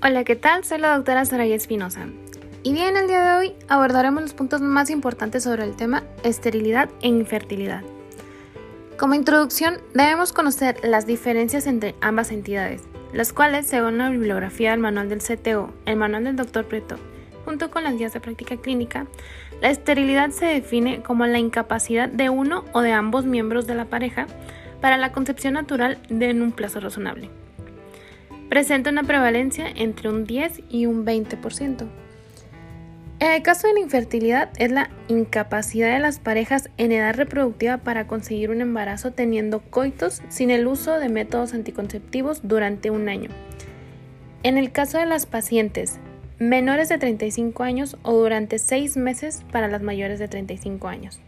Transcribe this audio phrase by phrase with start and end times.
[0.00, 0.62] Hola, ¿qué tal?
[0.62, 2.06] Soy la doctora Saraya Espinosa.
[2.62, 6.88] Y bien, el día de hoy abordaremos los puntos más importantes sobre el tema esterilidad
[7.02, 7.82] e infertilidad.
[8.96, 12.82] Como introducción, debemos conocer las diferencias entre ambas entidades,
[13.12, 16.64] las cuales, según la bibliografía del manual del CTO, el manual del Dr.
[16.66, 16.94] Preto,
[17.44, 19.08] junto con las guías de práctica clínica,
[19.60, 23.86] la esterilidad se define como la incapacidad de uno o de ambos miembros de la
[23.86, 24.28] pareja
[24.80, 27.30] para la concepción natural en un plazo razonable
[28.48, 31.86] presenta una prevalencia entre un 10 y un 20%.
[33.20, 37.78] En el caso de la infertilidad es la incapacidad de las parejas en edad reproductiva
[37.78, 43.30] para conseguir un embarazo teniendo coitos sin el uso de métodos anticonceptivos durante un año.
[44.44, 45.98] En el caso de las pacientes
[46.38, 51.20] menores de 35 años o durante 6 meses para las mayores de 35 años.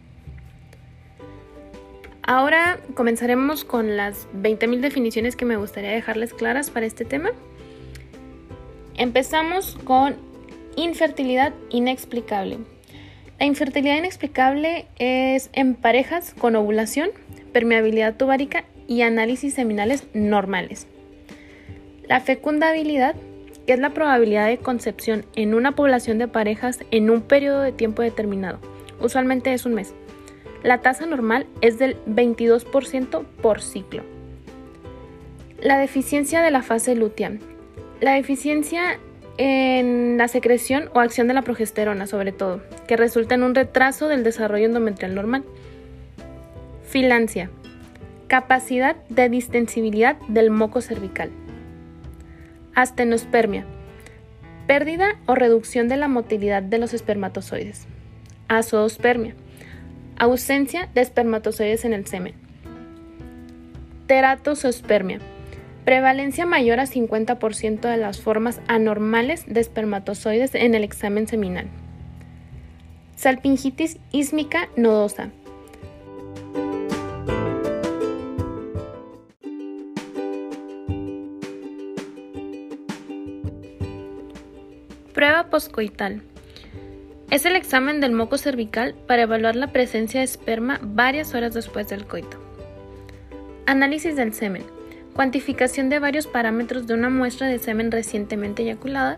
[2.23, 7.31] Ahora comenzaremos con las 20.000 definiciones que me gustaría dejarles claras para este tema.
[8.95, 10.15] Empezamos con
[10.75, 12.59] infertilidad inexplicable.
[13.39, 17.09] La infertilidad inexplicable es en parejas con ovulación,
[17.53, 20.85] permeabilidad tubárica y análisis seminales normales.
[22.07, 23.15] La fecundabilidad,
[23.67, 28.01] es la probabilidad de concepción en una población de parejas en un periodo de tiempo
[28.01, 28.59] determinado,
[28.99, 29.93] usualmente es un mes.
[30.63, 34.03] La tasa normal es del 22% por ciclo.
[35.59, 37.33] La deficiencia de la fase lútea.
[37.99, 38.99] La deficiencia
[39.37, 44.07] en la secreción o acción de la progesterona, sobre todo, que resulta en un retraso
[44.07, 45.43] del desarrollo endometrial normal.
[46.83, 47.49] Filancia.
[48.27, 51.31] Capacidad de distensibilidad del moco cervical.
[52.75, 53.65] Astenospermia.
[54.67, 57.87] Pérdida o reducción de la motilidad de los espermatozoides.
[58.47, 59.35] Azoospermia
[60.21, 62.35] Ausencia de espermatozoides en el semen.
[64.05, 65.17] Teratosospermia.
[65.83, 71.69] Prevalencia mayor a 50% de las formas anormales de espermatozoides en el examen seminal.
[73.15, 75.31] Salpingitis ísmica nodosa.
[85.15, 86.21] Prueba poscoital.
[87.31, 91.87] Es el examen del moco cervical para evaluar la presencia de esperma varias horas después
[91.87, 92.37] del coito.
[93.65, 94.63] Análisis del semen.
[95.13, 99.17] Cuantificación de varios parámetros de una muestra de semen recientemente eyaculada,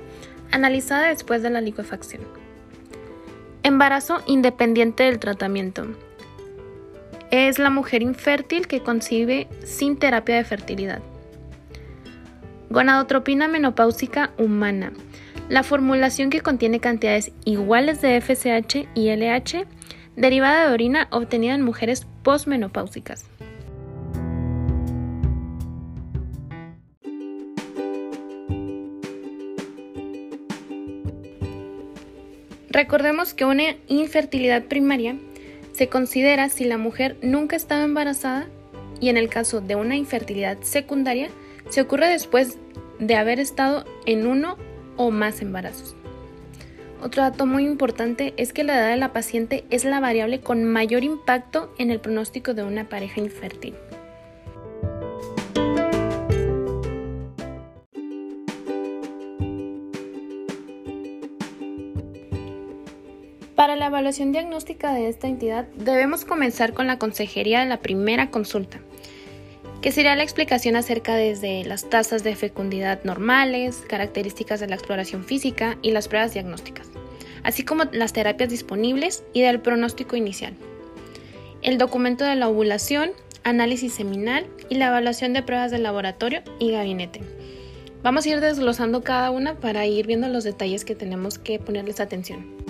[0.52, 2.22] analizada después de la liquefacción.
[3.64, 5.88] Embarazo independiente del tratamiento.
[7.32, 11.02] Es la mujer infértil que concibe sin terapia de fertilidad.
[12.70, 14.94] Gonadotropina menopáusica humana
[15.50, 19.66] la formulación que contiene cantidades iguales de FSH y LH
[20.16, 23.26] derivada de orina obtenida en mujeres posmenopáusicas.
[32.70, 35.16] Recordemos que una infertilidad primaria
[35.74, 38.48] se considera si la mujer nunca estaba embarazada
[39.00, 41.30] y en el caso de una infertilidad secundaria
[41.70, 42.58] se ocurre después
[43.00, 44.58] de haber estado en uno
[44.98, 45.96] o más embarazos.
[47.04, 50.64] Otro dato muy importante es que la edad de la paciente es la variable con
[50.64, 53.76] mayor impacto en el pronóstico de una pareja infértil.
[63.56, 68.30] Para la evaluación diagnóstica de esta entidad debemos comenzar con la consejería de la primera
[68.30, 68.80] consulta,
[69.84, 75.26] que sería la explicación acerca desde las tasas de fecundidad normales, características de la exploración
[75.26, 76.90] física y las pruebas diagnósticas,
[77.44, 80.54] así como las terapias disponibles y del pronóstico inicial.
[81.62, 83.12] El documento de la ovulación,
[83.44, 87.20] análisis seminal y la evaluación de pruebas de laboratorio y gabinete.
[88.04, 92.00] Vamos a ir desglosando cada una para ir viendo los detalles que tenemos que ponerles
[92.00, 92.63] atención.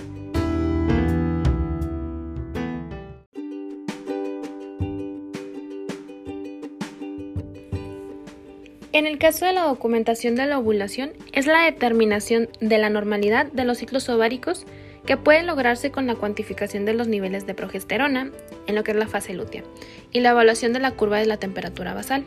[8.93, 13.51] En el caso de la documentación de la ovulación, es la determinación de la normalidad
[13.51, 14.67] de los ciclos ováricos
[15.07, 18.29] que puede lograrse con la cuantificación de los niveles de progesterona,
[18.67, 19.63] en lo que es la fase lútea,
[20.11, 22.23] y la evaluación de la curva de la temperatura basal.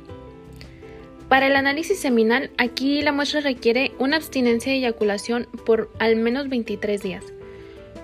[1.28, 6.48] Para el análisis seminal, aquí la muestra requiere una abstinencia de eyaculación por al menos
[6.48, 7.24] 23 días.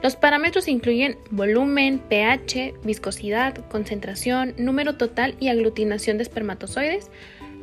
[0.04, 7.10] Los parámetros incluyen volumen, pH, viscosidad, concentración, número total y aglutinación de espermatozoides,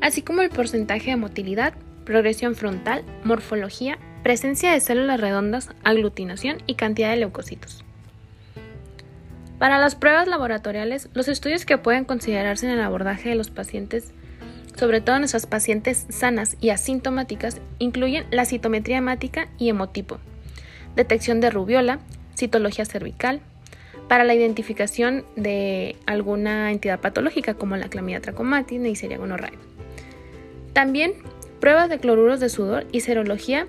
[0.02, 1.74] así como el porcentaje de motilidad,
[2.06, 7.84] progresión frontal, morfología, presencia de células redondas, aglutinación y cantidad de leucocitos.
[9.58, 14.14] Para las pruebas laboratoriales, los estudios que pueden considerarse en el abordaje de los pacientes
[14.80, 20.20] sobre todo en nuestras pacientes sanas y asintomáticas, incluyen la citometría hemática y hemotipo,
[20.96, 22.00] detección de rubiola,
[22.36, 23.42] citología cervical,
[24.08, 29.79] para la identificación de alguna entidad patológica como la clamidia trachomatis, Neisseria gonorrhoeae.
[30.80, 31.12] También
[31.60, 33.68] pruebas de cloruros de sudor y serología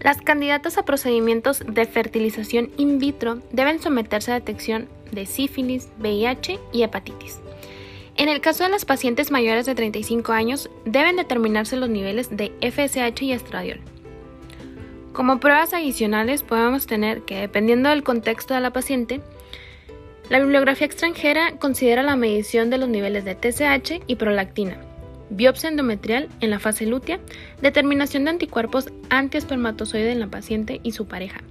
[0.00, 6.58] Las candidatas a procedimientos de fertilización in vitro deben someterse a detección de sífilis, VIH
[6.72, 7.38] y hepatitis.
[8.16, 12.50] En el caso de las pacientes mayores de 35 años, deben determinarse los niveles de
[12.60, 13.91] FSH y estradiol.
[15.12, 19.20] Como pruebas adicionales podemos tener que, dependiendo del contexto de la paciente,
[20.30, 24.78] la bibliografía extranjera considera la medición de los niveles de TSH y prolactina,
[25.28, 27.20] biopsia endometrial en la fase lútea,
[27.60, 31.42] determinación de anticuerpos antiespermatozoide en la paciente y su pareja,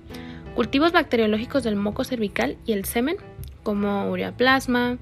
[0.55, 3.17] cultivos bacteriológicos del moco cervical y el semen,
[3.61, 4.97] como ureaplasma,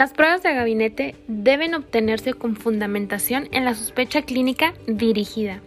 [0.00, 5.60] Las pruebas de gabinete deben obtenerse con fundamentación en la sospecha clínica dirigida.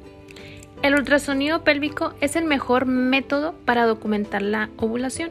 [0.81, 5.29] El ultrasonido pélvico es el mejor método para documentar la ovulación.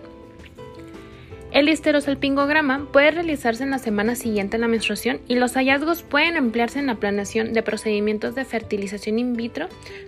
[1.51, 6.37] El histerosalpingograma puede realizarse en la semana siguiente a la menstruación y los hallazgos pueden
[6.37, 9.67] emplearse en la planeación de procedimientos de fertilización in vitro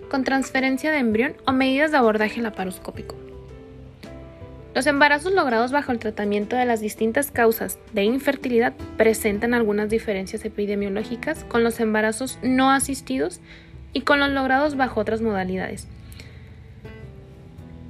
[0.09, 3.15] con transferencia de embrión o medidas de abordaje laparoscópico.
[4.75, 10.43] Los embarazos logrados bajo el tratamiento de las distintas causas de infertilidad presentan algunas diferencias
[10.43, 13.39] epidemiológicas con los embarazos no asistidos
[13.93, 15.87] y con los logrados bajo otras modalidades.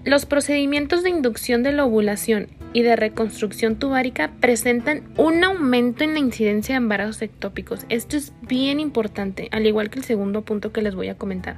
[0.04, 6.14] Los procedimientos de inducción de la ovulación y de reconstrucción tubárica presentan un aumento en
[6.14, 7.88] la incidencia de embarazos ectópicos.
[7.90, 11.58] Esto es bien importante, al igual que el segundo punto que les voy a comentar.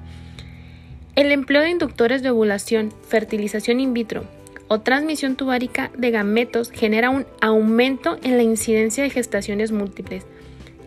[1.17, 4.23] El empleo de inductores de ovulación, fertilización in vitro,
[4.67, 10.25] o transmisión tubárica de gametos genera un aumento en la incidencia de gestaciones múltiples.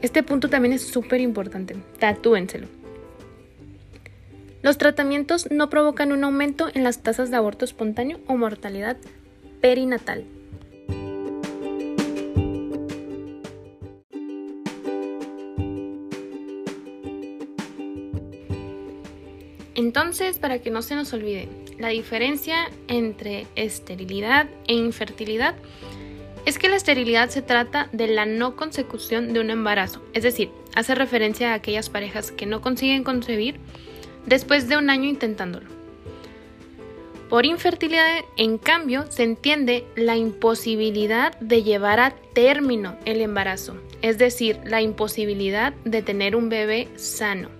[0.03, 2.67] Este punto también es súper importante, tatúenselo.
[4.63, 8.97] Los tratamientos no provocan un aumento en las tasas de aborto espontáneo o mortalidad
[9.61, 10.25] perinatal.
[19.81, 21.49] Entonces, para que no se nos olvide,
[21.79, 25.55] la diferencia entre esterilidad e infertilidad
[26.45, 30.51] es que la esterilidad se trata de la no consecución de un embarazo, es decir,
[30.75, 33.59] hace referencia a aquellas parejas que no consiguen concebir
[34.27, 35.71] después de un año intentándolo.
[37.31, 44.19] Por infertilidad, en cambio, se entiende la imposibilidad de llevar a término el embarazo, es
[44.19, 47.60] decir, la imposibilidad de tener un bebé sano.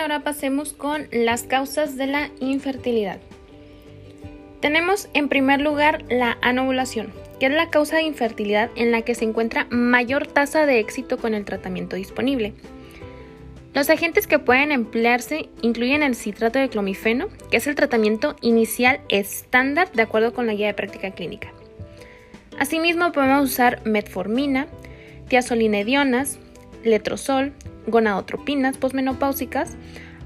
[0.00, 3.20] Ahora pasemos con las causas de la infertilidad.
[4.60, 9.14] Tenemos en primer lugar la anovulación, que es la causa de infertilidad en la que
[9.14, 12.52] se encuentra mayor tasa de éxito con el tratamiento disponible.
[13.72, 19.00] Los agentes que pueden emplearse incluyen el citrato de clomifeno, que es el tratamiento inicial
[19.08, 21.52] estándar de acuerdo con la guía de práctica clínica.
[22.58, 24.66] Asimismo, podemos usar metformina,
[25.28, 26.38] tiazolinedionas,
[26.84, 27.52] letrozol,
[27.86, 29.76] gonadotropinas posmenopáusicas,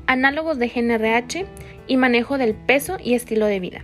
[0.07, 1.47] análogos de GNRH
[1.87, 3.83] y manejo del peso y estilo de vida.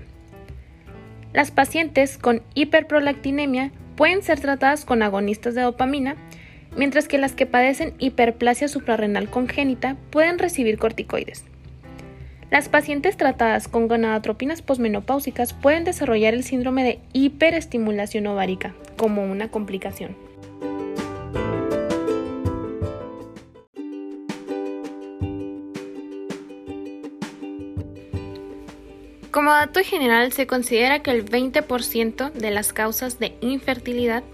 [1.33, 6.17] Las pacientes con hiperprolactinemia pueden ser tratadas con agonistas de dopamina,
[6.77, 11.45] mientras que las que padecen hiperplasia suprarrenal congénita pueden recibir corticoides.
[12.51, 19.49] Las pacientes tratadas con gonadotropinas posmenopáusicas pueden desarrollar el síndrome de hiperestimulación ovárica como una
[19.49, 20.17] complicación.
[29.31, 34.25] Como dato general, se considera que el 20% de las causas de infertilidad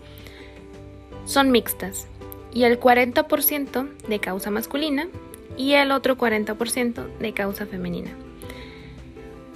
[1.27, 2.07] son mixtas
[2.55, 5.09] y el 40% de causa masculina
[5.59, 8.11] y el otro 40% de causa femenina.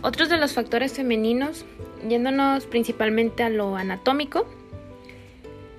[0.03, 1.65] Otros de los factores femeninos,
[2.07, 4.47] yéndonos principalmente a lo anatómico,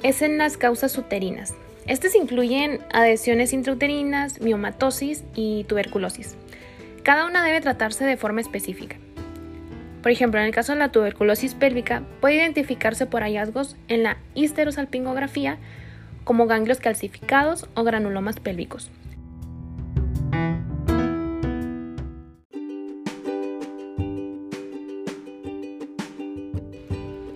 [0.02, 1.54] es en las causas uterinas.
[1.86, 6.36] Estas incluyen adhesiones intrauterinas, miomatosis y tuberculosis.
[7.04, 8.98] Cada una debe tratarse de forma específica.
[10.02, 14.18] Por ejemplo, en el caso de la tuberculosis pélvica, puede identificarse por hallazgos en la
[14.34, 15.58] histerosalpingografía
[16.24, 18.90] como ganglios calcificados o granulomas pélvicos.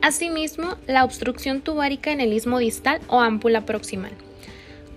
[0.02, 4.12] Asimismo, la obstrucción tubárica en el istmo distal o ámpula proximal,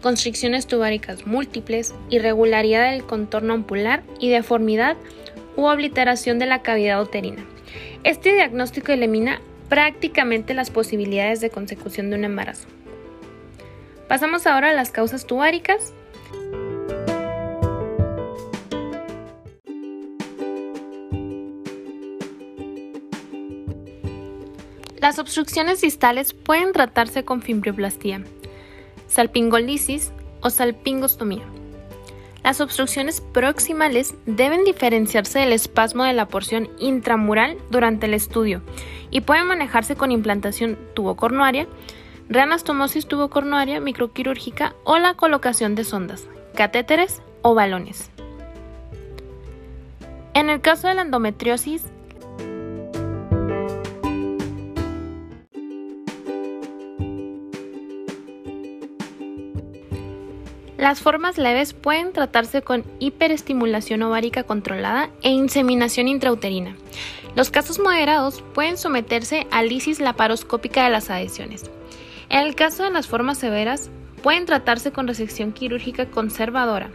[0.02, 4.98] constricciones tubáricas múltiples, irregularidad del contorno ampular y deformidad
[5.56, 7.42] u obliteración de la cavidad uterina.
[8.04, 12.68] Este diagnóstico elimina prácticamente las posibilidades de consecución de un embarazo.
[14.08, 15.92] Pasamos ahora a las causas tubáricas.
[25.00, 28.24] Las obstrucciones distales pueden tratarse con fimbrioplastia,
[29.06, 31.44] salpingolisis o salpingostomía.
[32.48, 38.62] Las obstrucciones proximales deben diferenciarse del espasmo de la porción intramural durante el estudio
[39.10, 41.66] y pueden manejarse con implantación tubocornuaria,
[42.30, 48.10] reanastomosis tubocornuaria microquirúrgica o la colocación de sondas, catéteres o balones.
[50.32, 51.84] En el caso de la endometriosis,
[60.78, 66.76] Las formas leves pueden tratarse con hiperestimulación ovárica controlada e inseminación intrauterina.
[67.34, 71.68] Los casos moderados pueden someterse a lisis laparoscópica de las adhesiones.
[72.28, 73.90] En el caso de las formas severas,
[74.22, 76.90] pueden tratarse con resección quirúrgica conservadora,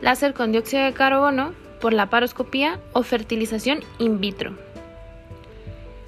[0.00, 1.52] láser con dióxido de carbono
[1.82, 4.56] por laparoscopía o fertilización in vitro.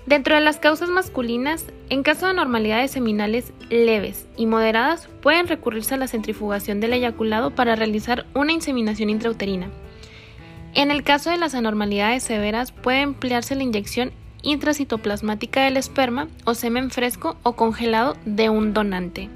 [0.07, 5.95] Dentro de las causas masculinas, en caso de anormalidades seminales leves y moderadas, pueden recurrirse
[5.95, 9.71] a la centrifugación del eyaculado para realizar una inseminación intrauterina.
[10.75, 16.55] En el caso de las anormalidades severas, puede emplearse la inyección intracitoplasmática del esperma o
[16.55, 19.31] semen fresco o congelado de un donante.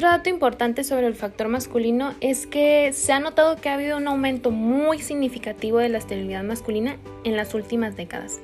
[0.00, 3.98] Otro dato importante sobre el factor masculino es que se ha notado que ha habido
[3.98, 8.40] un aumento muy significativo de la esterilidad masculina en las últimas décadas.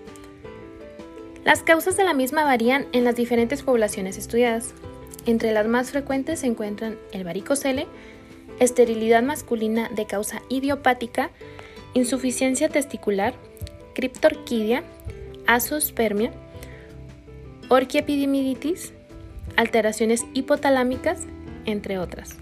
[1.47, 4.75] Las causas de la misma varían en las diferentes poblaciones estudiadas.
[5.25, 7.87] Entre las más frecuentes se encuentran el varicocele,
[8.61, 11.31] esterilidad masculina de causa idiopática,
[11.95, 13.33] insuficiencia testicular,
[13.95, 14.85] criptorquidia,
[15.47, 16.33] azospermia,
[17.71, 18.93] orquiepidimiditis,
[19.57, 21.27] alteraciones hipotalámicas
[21.67, 22.37] entre otras.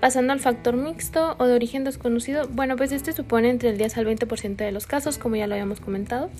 [0.00, 3.96] Pasando al factor mixto o de origen desconocido, bueno, pues este supone entre el 10
[3.98, 6.30] al 20% de los casos, como ya lo habíamos comentado.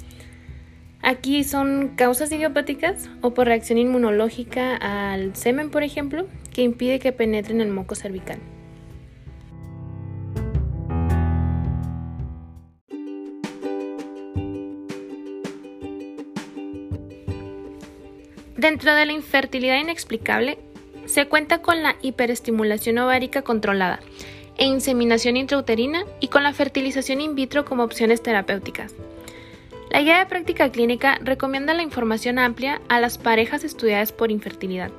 [1.00, 7.12] Aquí son causas idiopáticas o por reacción inmunológica al semen, por ejemplo, que impide que
[7.12, 8.38] penetre en el moco cervical.
[18.57, 20.57] Dentro de la infertilidad inexplicable,
[21.06, 24.00] se cuenta con la hiperestimulación ovárica controlada
[24.56, 28.94] e inseminación intrauterina y con la fertilización in vitro como opciones terapéuticas.
[29.90, 34.90] La guía de práctica clínica recomienda la información amplia a las parejas estudiadas por infertilidad.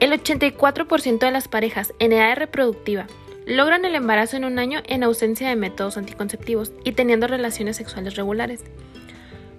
[0.00, 3.06] El 84% de las parejas en edad reproductiva
[3.46, 8.14] logran el embarazo en un año en ausencia de métodos anticonceptivos y teniendo relaciones sexuales
[8.14, 8.62] regulares.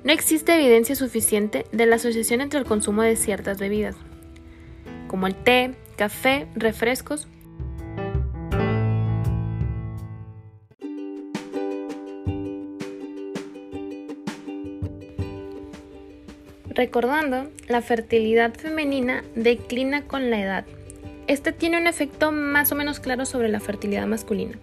[0.03, 3.95] No existe evidencia suficiente de la asociación entre el consumo de ciertas bebidas,
[5.09, 7.27] como el té, café, refrescos.
[16.69, 20.65] Recordando, la fertilidad femenina declina con la edad.
[21.27, 24.57] Este tiene un efecto más o menos claro sobre la fertilidad masculina.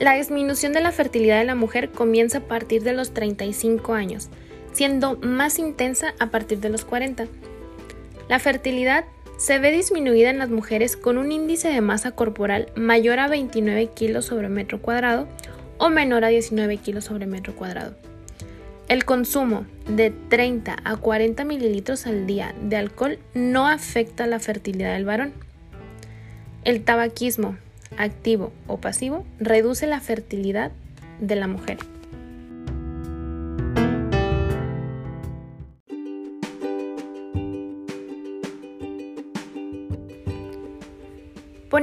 [0.00, 4.28] La disminución de la fertilidad de la mujer comienza a partir de los 35 años,
[4.72, 7.28] siendo más intensa a partir de los 40.
[8.28, 9.04] La fertilidad
[9.36, 13.88] se ve disminuida en las mujeres con un índice de masa corporal mayor a 29
[13.88, 15.28] kilos sobre metro cuadrado
[15.78, 17.94] o menor a 19 kilos sobre metro cuadrado.
[18.88, 24.94] El consumo de 30 a 40 mililitros al día de alcohol no afecta la fertilidad
[24.94, 25.32] del varón.
[26.64, 27.56] El tabaquismo,
[27.96, 30.70] activo o pasivo, reduce la fertilidad
[31.20, 31.78] de la mujer.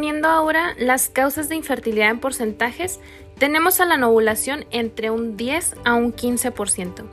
[0.02, 3.00] Poniendo ahora las causas de infertilidad en porcentajes,
[3.38, 7.04] tenemos a la ovulación entre un 10 a un 15%,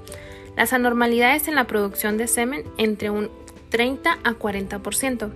[0.56, 3.28] las anormalidades en la producción de semen entre un
[3.68, 5.30] 30 a 40%,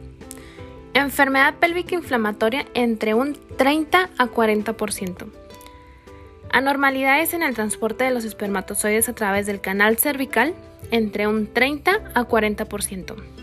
[0.94, 5.26] enfermedad pélvica inflamatoria entre un 30 a 40%,
[6.52, 10.54] anormalidades en el transporte de los espermatozoides a través del canal cervical
[10.90, 13.41] entre un 30 a 40%.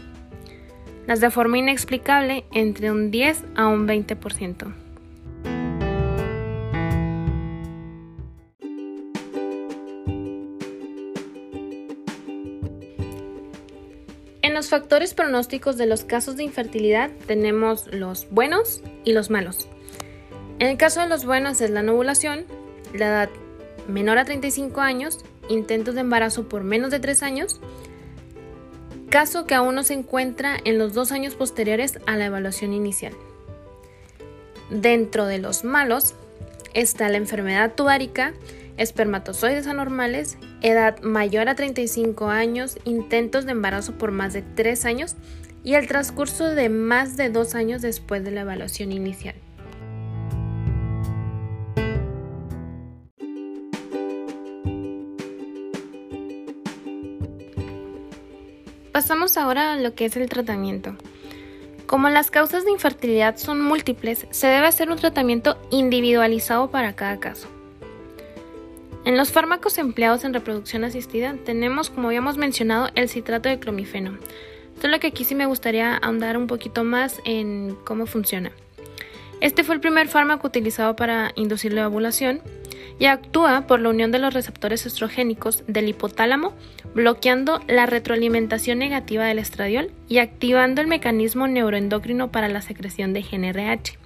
[1.09, 4.71] Las de forma inexplicable entre un 10 a un 20%.
[14.43, 19.67] En los factores pronósticos de los casos de infertilidad tenemos los buenos y los malos.
[20.59, 22.45] En el caso de los buenos es la ovulación,
[22.93, 23.29] la edad
[23.87, 27.59] menor a 35 años, intentos de embarazo por menos de 3 años,
[29.09, 33.13] caso que aún no se encuentra en los dos años posteriores a la evaluación inicial.
[34.69, 36.13] Dentro de los malos
[36.73, 38.33] está la enfermedad tubárica,
[38.77, 45.15] espermatozoides anormales, edad mayor a 35 años, intentos de embarazo por más de 3 años
[45.63, 49.35] y el transcurso de más de 2 años después de la evaluación inicial.
[58.99, 60.93] Pasamos ahora a lo que es el tratamiento.
[61.85, 67.17] Como las causas de infertilidad son múltiples, se debe hacer un tratamiento individualizado para cada
[67.17, 67.47] caso.
[69.05, 74.17] En los fármacos empleados en reproducción asistida tenemos, como habíamos mencionado, el citrato de clomifeno.
[74.81, 78.51] Solo que aquí sí me gustaría ahondar un poquito más en cómo funciona.
[79.39, 82.41] Este fue el primer fármaco utilizado para inducir la ovulación
[82.97, 86.53] y actúa por la unión de los receptores estrogénicos del hipotálamo,
[86.93, 93.21] bloqueando la retroalimentación negativa del estradiol y activando el mecanismo neuroendocrino para la secreción de
[93.21, 93.97] GNRH.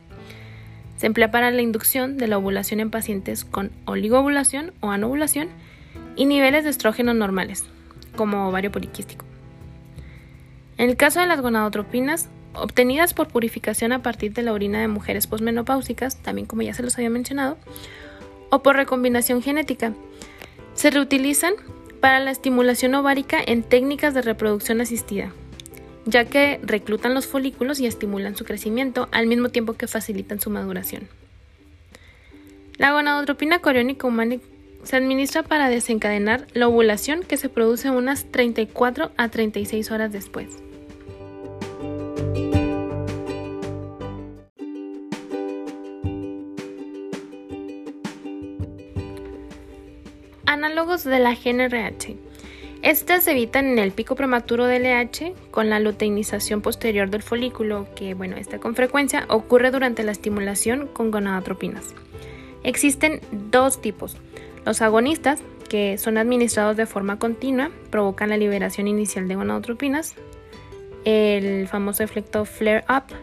[0.97, 5.49] Se emplea para la inducción de la ovulación en pacientes con oligoovulación o anovulación
[6.15, 7.65] y niveles de estrógeno normales,
[8.15, 9.25] como ovario poliquístico.
[10.77, 14.87] En el caso de las gonadotropinas, obtenidas por purificación a partir de la orina de
[14.87, 17.57] mujeres posmenopáusicas, también como ya se los había mencionado,
[18.53, 19.93] o por recombinación genética.
[20.75, 21.55] Se reutilizan
[21.99, 25.31] para la estimulación ovárica en técnicas de reproducción asistida,
[26.05, 30.51] ya que reclutan los folículos y estimulan su crecimiento al mismo tiempo que facilitan su
[30.51, 31.07] maduración.
[32.77, 34.35] La gonadotropina coriónica humana
[34.83, 40.49] se administra para desencadenar la ovulación que se produce unas 34 a 36 horas después.
[50.63, 52.15] Análogos de la GNRH.
[52.83, 57.85] Estas se evitan en el pico prematuro del LH con la luteinización posterior del folículo,
[57.97, 61.93] que bueno, esta con frecuencia ocurre durante la estimulación con gonadotropinas.
[62.63, 63.19] Existen
[63.51, 64.15] dos tipos.
[64.65, 70.15] Los agonistas, que son administrados de forma continua, provocan la liberación inicial de gonadotropinas,
[71.03, 73.13] el famoso efecto flare-up,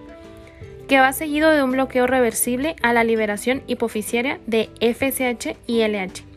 [0.89, 6.30] que va seguido de un bloqueo reversible a la liberación hipofisiaria de FSH y LH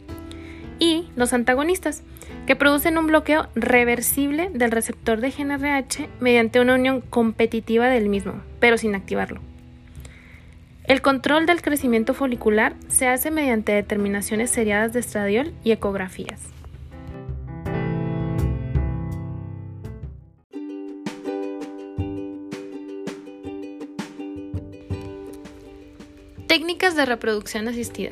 [0.80, 2.04] y los antagonistas,
[2.46, 8.42] que producen un bloqueo reversible del receptor de GNRH mediante una unión competitiva del mismo,
[8.60, 9.42] pero sin activarlo.
[10.86, 16.42] El control del crecimiento folicular se hace mediante determinaciones seriadas de estradiol y ecografías.
[26.48, 28.12] Técnicas de reproducción asistida.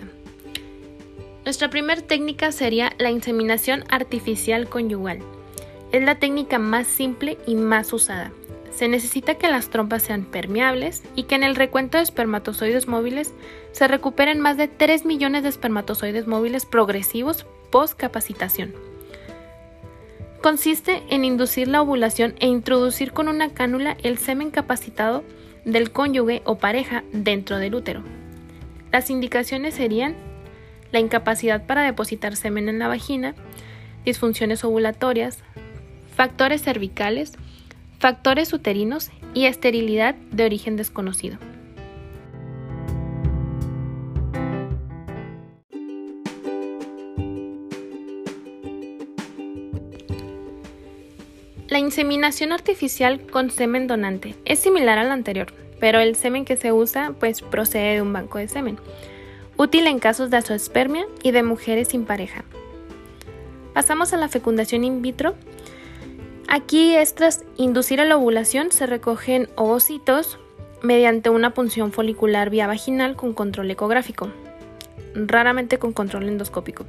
[1.43, 5.19] Nuestra primera técnica sería la inseminación artificial conyugal.
[5.91, 8.31] Es la técnica más simple y más usada.
[8.71, 13.33] Se necesita que las trompas sean permeables y que en el recuento de espermatozoides móviles
[13.71, 18.73] se recuperen más de 3 millones de espermatozoides móviles progresivos post capacitación.
[20.41, 25.23] Consiste en inducir la ovulación e introducir con una cánula el semen capacitado
[25.65, 28.03] del cónyuge o pareja dentro del útero.
[28.91, 30.15] Las indicaciones serían
[30.91, 33.35] la incapacidad para depositar semen en la vagina,
[34.05, 35.39] disfunciones ovulatorias,
[36.15, 37.33] factores cervicales,
[37.99, 41.37] factores uterinos y esterilidad de origen desconocido.
[51.69, 56.57] La inseminación artificial con semen donante es similar a la anterior, pero el semen que
[56.57, 58.77] se usa pues procede de un banco de semen
[59.61, 62.43] útil en casos de azoospermia y de mujeres sin pareja.
[63.75, 65.35] Pasamos a la fecundación in vitro.
[66.47, 70.39] Aquí, tras inducir a la ovulación, se recogen ovocitos
[70.81, 74.29] mediante una punción folicular vía vaginal con control ecográfico,
[75.13, 76.85] raramente con control endoscópico.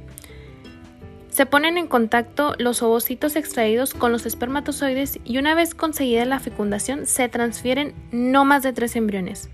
[1.29, 6.39] Se ponen en contacto los ovocitos extraídos con los espermatozoides y una vez conseguida la
[6.39, 9.49] fecundación se transfieren no más de tres embriones.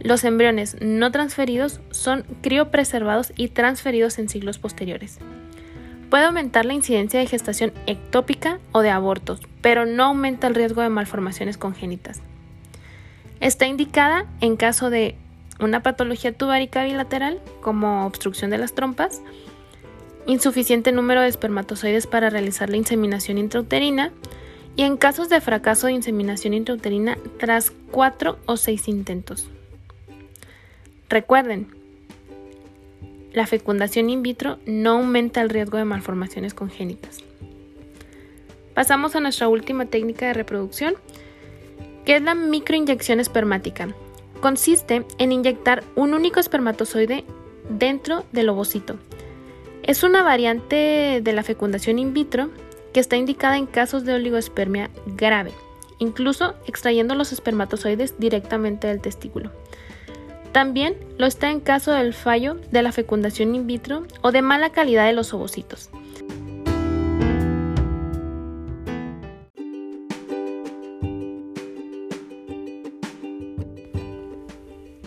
[0.00, 5.18] Los embriones no transferidos son criopreservados y transferidos en siglos posteriores.
[6.10, 10.82] Puede aumentar la incidencia de gestación ectópica o de abortos, pero no aumenta el riesgo
[10.82, 12.20] de malformaciones congénitas.
[13.40, 15.16] Está indicada en caso de
[15.60, 19.20] una patología tubárica bilateral, como obstrucción de las trompas,
[20.26, 24.12] insuficiente número de espermatozoides para realizar la inseminación intrauterina
[24.76, 29.50] y en casos de fracaso de inseminación intrauterina tras cuatro o seis intentos.
[31.08, 31.68] Recuerden,
[33.32, 37.18] la fecundación in vitro no aumenta el riesgo de malformaciones congénitas.
[38.74, 40.94] Pasamos a nuestra última técnica de reproducción,
[42.04, 43.88] que es la microinyección espermática.
[44.40, 47.24] Consiste en inyectar un único espermatozoide
[47.70, 48.96] dentro del ovocito.
[49.82, 52.50] Es una variante de la fecundación in vitro
[52.92, 55.52] que está indicada en casos de oligospermia grave,
[55.98, 59.50] incluso extrayendo los espermatozoides directamente del testículo.
[60.52, 64.70] También lo está en caso del fallo de la fecundación in vitro o de mala
[64.70, 65.90] calidad de los ovocitos.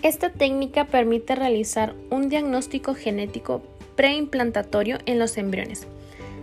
[0.02, 3.62] Esta técnica permite realizar un diagnóstico genético
[3.96, 5.88] preimplantatorio en los embriones,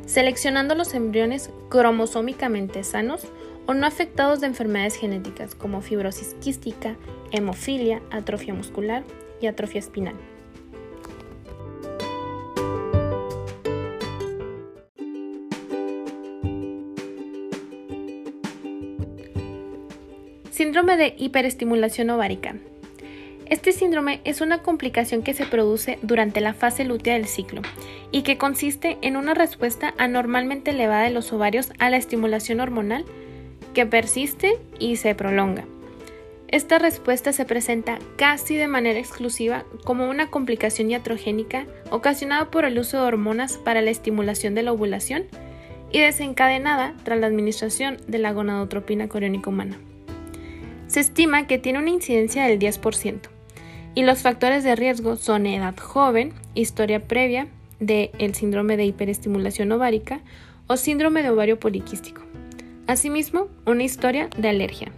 [0.07, 3.27] seleccionando los embriones cromosómicamente sanos
[3.69, 6.97] o no afectados de enfermedades genéticas como fibrosis quística,
[7.33, 9.05] hemofilia, atrofia muscular
[9.43, 10.15] y atrofia espinal.
[20.51, 22.57] Síndrome de hiperestimulación ovárica.
[23.45, 27.61] Este síndrome es una complicación que se produce durante la fase lútea del ciclo
[28.13, 33.05] y que consiste en una respuesta anormalmente elevada de los ovarios a la estimulación hormonal
[33.87, 35.65] persiste y se prolonga.
[36.49, 42.79] Esta respuesta se presenta casi de manera exclusiva como una complicación iatrogénica ocasionada por el
[42.79, 45.25] uso de hormonas para la estimulación de la ovulación
[45.93, 49.79] y desencadenada tras la administración de la gonadotropina coriónica humana.
[50.87, 53.29] Se estima que tiene una incidencia del 10%
[53.95, 59.71] y los factores de riesgo son edad joven, historia previa del el síndrome de hiperestimulación
[59.73, 60.21] ovárica
[60.67, 62.28] o síndrome de ovario poliquístico.
[62.89, 64.91] Asimismo, una historia de alergia.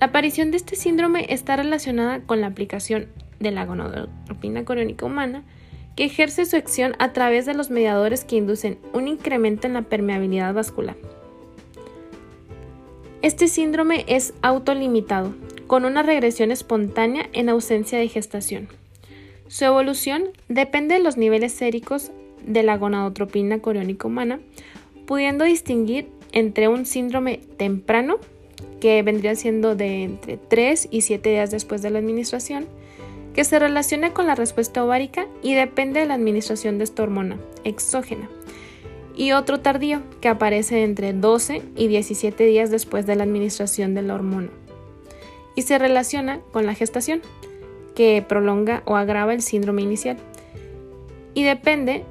[0.00, 3.06] La aparición de este síndrome está relacionada con la aplicación
[3.38, 5.44] de la gonadotropina coriónica humana,
[5.94, 9.82] que ejerce su acción a través de los mediadores que inducen un incremento en la
[9.82, 10.96] permeabilidad vascular.
[13.22, 15.32] Este síndrome es autolimitado,
[15.68, 18.66] con una regresión espontánea en ausencia de gestación.
[19.46, 22.10] Su evolución depende de los niveles séricos
[22.44, 24.40] de la gonadotropina coriónica humana,
[25.06, 28.18] pudiendo distinguir entre un síndrome temprano,
[28.80, 32.66] que vendría siendo de entre 3 y 7 días después de la administración,
[33.34, 37.38] que se relaciona con la respuesta ovárica y depende de la administración de esta hormona
[37.64, 38.28] exógena,
[39.14, 44.02] y otro tardío, que aparece entre 12 y 17 días después de la administración de
[44.02, 44.50] la hormona
[45.54, 47.20] y se relaciona con la gestación,
[47.94, 50.16] que prolonga o agrava el síndrome inicial.
[51.34, 52.04] Y depende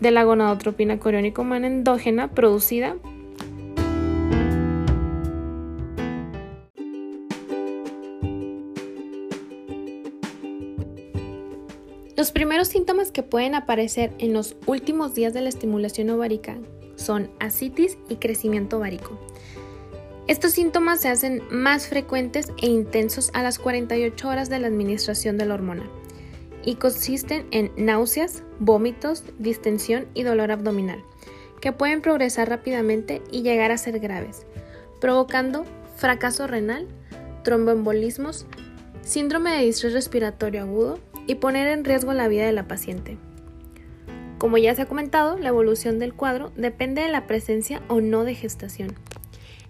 [0.00, 2.96] de la gonadotropina coriónica humana endógena producida
[12.20, 16.58] Los primeros síntomas que pueden aparecer en los últimos días de la estimulación ovárica
[16.96, 19.18] son asitis y crecimiento ovárico.
[20.26, 25.38] Estos síntomas se hacen más frecuentes e intensos a las 48 horas de la administración
[25.38, 25.88] de la hormona
[26.64, 31.02] y consisten en náuseas, vómitos, distensión y dolor abdominal,
[31.60, 34.46] que pueden progresar rápidamente y llegar a ser graves,
[35.00, 35.64] provocando
[35.96, 36.88] fracaso renal,
[37.44, 38.46] tromboembolismos,
[39.02, 43.18] síndrome de distrés respiratorio agudo y poner en riesgo la vida de la paciente.
[44.38, 48.24] Como ya se ha comentado, la evolución del cuadro depende de la presencia o no
[48.24, 48.94] de gestación.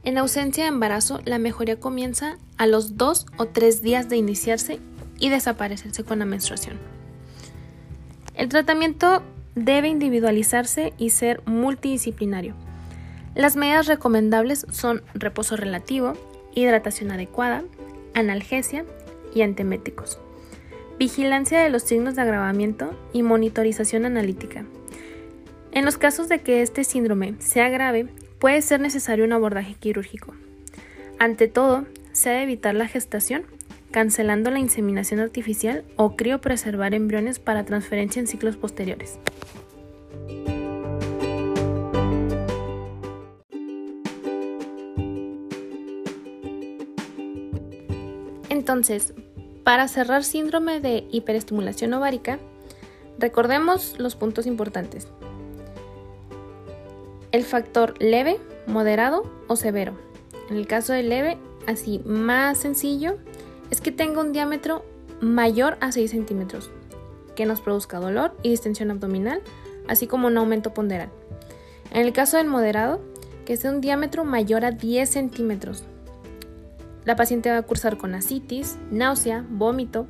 [0.02, 4.80] En ausencia de embarazo, la mejoría comienza a los dos o tres días de iniciarse
[5.20, 6.78] y desaparecerse con la menstruación.
[8.34, 9.22] El tratamiento
[9.54, 12.54] debe individualizarse y ser multidisciplinario.
[13.34, 16.14] Las medidas recomendables son reposo relativo,
[16.54, 17.62] hidratación adecuada,
[18.14, 18.84] analgesia
[19.34, 20.18] y anteméticos,
[20.98, 24.64] vigilancia de los signos de agravamiento y monitorización analítica.
[25.72, 28.08] En los casos de que este síndrome sea grave,
[28.40, 30.34] puede ser necesario un abordaje quirúrgico.
[31.18, 33.44] Ante todo, se debe evitar la gestación,
[33.90, 39.18] cancelando la inseminación artificial o criopreservar embriones para transferencia en ciclos posteriores.
[48.48, 49.14] Entonces,
[49.64, 52.38] para cerrar síndrome de hiperestimulación ovárica,
[53.18, 55.08] recordemos los puntos importantes.
[57.32, 59.94] el factor leve, moderado o severo.
[60.48, 63.18] En el caso de leve, así más sencillo,
[63.70, 64.84] es que tenga un diámetro
[65.20, 66.70] mayor a 6 centímetros,
[67.36, 69.42] que nos produzca dolor y distensión abdominal,
[69.88, 71.10] así como un aumento ponderal.
[71.92, 73.00] En el caso del moderado,
[73.44, 75.84] que sea un diámetro mayor a 10 centímetros.
[77.04, 80.06] La paciente va a cursar con asitis, náusea, vómito.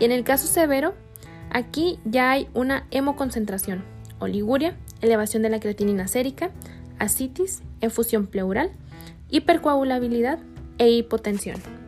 [0.00, 0.94] Y en el caso severo,
[1.50, 3.84] aquí ya hay una hemoconcentración,
[4.18, 6.50] oliguria, elevación de la creatinina sérica,
[6.98, 8.70] asitis, efusión pleural,
[9.30, 10.38] hipercoagulabilidad
[10.78, 11.83] e hipotensión.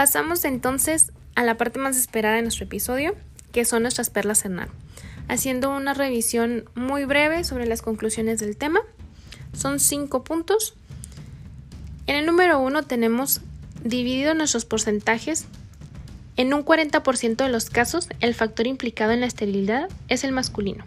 [0.00, 3.14] Pasamos entonces a la parte más esperada de nuestro episodio,
[3.52, 4.70] que son nuestras perlas CERNAR,
[5.28, 8.80] haciendo una revisión muy breve sobre las conclusiones del tema.
[9.52, 10.72] Son cinco puntos.
[12.06, 13.42] En el número uno tenemos
[13.84, 15.44] dividido nuestros porcentajes.
[16.38, 20.86] En un 40% de los casos, el factor implicado en la esterilidad es el masculino.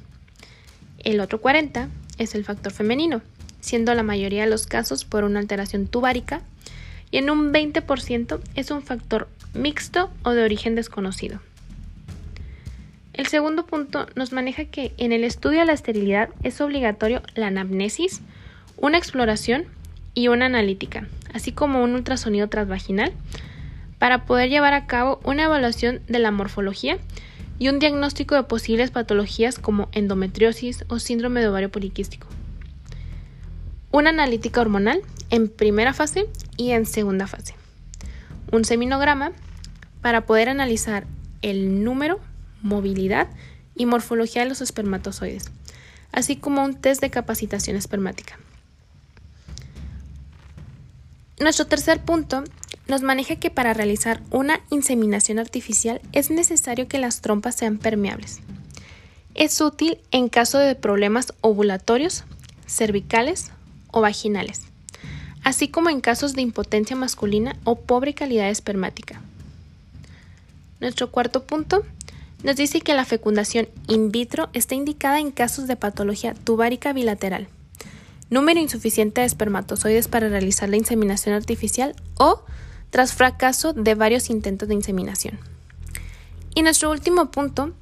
[1.04, 3.21] El otro 40% es el factor femenino,
[3.62, 6.41] siendo la mayoría de los casos por una alteración tubárica
[7.13, 11.39] y en un 20% es un factor mixto o de origen desconocido.
[13.13, 17.47] El segundo punto nos maneja que en el estudio de la esterilidad es obligatorio la
[17.47, 18.21] anamnesis,
[18.78, 19.65] una exploración
[20.15, 23.13] y una analítica, así como un ultrasonido transvaginal,
[23.99, 26.97] para poder llevar a cabo una evaluación de la morfología
[27.60, 32.28] y un diagnóstico de posibles patologías como endometriosis o síndrome de ovario poliquístico.
[33.94, 36.26] Una analítica hormonal en primera fase
[36.58, 37.54] y en segunda fase.
[38.52, 39.34] Un seminograma
[40.02, 41.06] para poder analizar
[41.44, 42.20] el número,
[42.64, 43.28] movilidad
[43.76, 45.52] y morfología de los espermatozoides,
[46.12, 48.40] así como un test de capacitación espermática.
[51.40, 52.44] Nuestro tercer punto
[52.88, 58.40] nos maneja que para realizar una inseminación artificial es necesario que las trompas sean permeables.
[59.36, 62.24] Es útil en caso de problemas ovulatorios,
[62.66, 63.52] cervicales
[63.94, 64.74] o vaginales
[65.44, 69.22] así como en casos de impotencia masculina o pobre calidad espermática.
[70.80, 71.84] Nuestro cuarto punto
[72.44, 77.48] nos dice que la fecundación in vitro está indicada en casos de patología tubárica bilateral,
[78.30, 82.42] número insuficiente de espermatozoides para realizar la inseminación artificial o
[82.90, 85.40] tras fracaso de varios intentos de inseminación.
[86.56, 87.74] Y nuestro último punto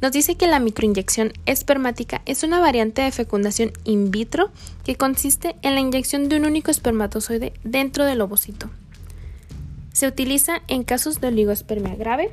[0.00, 4.50] nos dice que la microinyección espermática es una variante de fecundación in vitro
[4.84, 8.70] que consiste en la inyección de un único espermatozoide dentro del ovocito.
[9.92, 12.30] Se utiliza en casos de oligospermia grave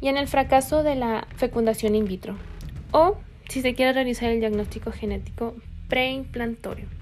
[0.00, 2.36] y en el fracaso de la fecundación in vitro
[2.90, 3.16] o
[3.48, 5.54] si se quiere realizar el diagnóstico genético
[5.88, 7.01] preimplantorio.